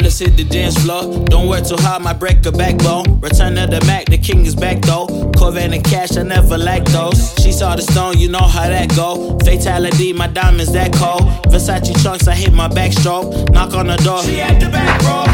[0.00, 1.24] Let's hit the dance floor.
[1.26, 3.20] Don't work too hard, my break a backbone.
[3.20, 5.06] Return of the Mac, the king is back though.
[5.36, 7.34] Corvette and cash, I never lack those.
[7.42, 9.36] She saw the stone, you know how that go.
[9.44, 11.22] Fatality, my diamonds that cold.
[11.52, 13.50] Versace trunks, I hit my backstroke.
[13.52, 15.28] Knock on the door, she at the back, bro.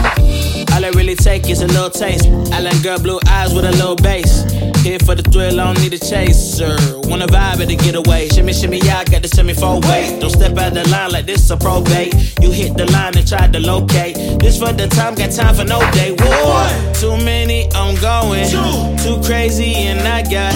[0.75, 2.27] All I really take is a little taste.
[2.53, 4.45] Island girl, blue eyes with a little bass.
[4.85, 6.77] Here for the thrill, I don't need a chaser.
[7.09, 8.29] Wanna vibe at the getaway.
[8.29, 10.19] Shimmy, shimmy, yeah, I got the semi four way.
[10.21, 12.13] Don't step out the line like this a probate.
[12.43, 14.17] You hit the line and try to locate.
[14.41, 16.13] This for the time, got time for no day.
[16.13, 18.45] One, too many, I'm going.
[18.51, 20.53] Two, too crazy, and I got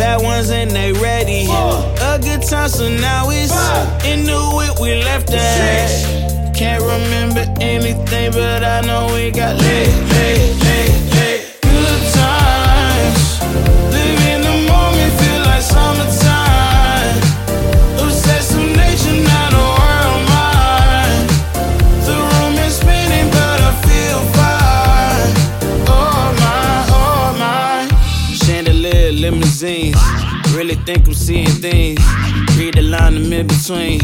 [0.00, 1.44] bad ones and they ready.
[1.44, 3.52] A good time, so now it's
[4.06, 6.56] in the whip, we left that.
[6.56, 10.75] Can't remember anything, but I know we got lit, lit, lit.
[29.16, 29.96] Limousines.
[30.54, 32.00] Really think I'm seeing things.
[32.56, 34.00] Read the line I'm in between.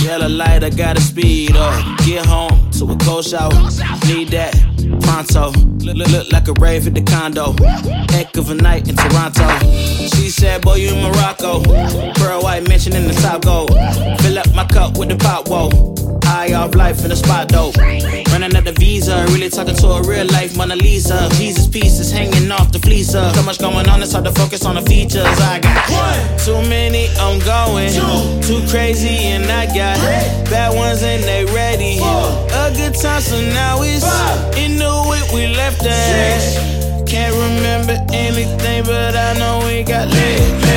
[0.00, 1.98] Yellow light, I gotta speed up.
[2.06, 3.52] Get home to a cold shower.
[4.06, 4.54] Need that
[5.02, 5.50] pronto.
[5.84, 7.54] Look, look, look like a rave at the condo.
[8.10, 9.48] Heck of a night in Toronto.
[10.14, 11.62] She said, Boy, you in Morocco.
[12.14, 13.44] Pearl white mention in the top.
[14.20, 15.89] Fill up my cup with the pop, whoa.
[16.50, 17.70] High off life in the spot though.
[18.32, 21.28] Running at the visa, really talking to a real life Mona Lisa.
[21.34, 23.32] Jesus pieces hanging off the fleecer.
[23.34, 25.22] So much going on, it's hard to focus on the features.
[25.22, 27.92] I got one, too many, I'm going.
[27.92, 30.50] Two, too crazy, and I got three.
[30.50, 31.98] bad ones and they ready.
[31.98, 32.26] Four.
[32.66, 34.04] A good time, so now it's
[34.58, 37.06] in the whip, we left that.
[37.06, 40.69] Can't remember anything, but I know we got lit.